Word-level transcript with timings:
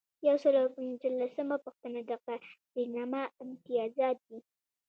یو 0.27 0.35
سل 0.43 0.53
او 0.61 0.67
پنځلسمه 1.03 1.55
پوښتنه 1.65 1.99
د 2.09 2.11
تقدیرنامو 2.27 3.23
امتیازات 3.43 4.17
دي. 4.27 4.39